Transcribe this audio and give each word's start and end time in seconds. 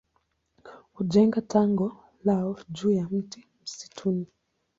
Hujenga 0.93 1.41
tago 1.41 1.97
lao 2.25 2.59
juu 2.69 2.91
ya 2.91 3.09
mti 3.09 3.47
msituni. 3.63 4.27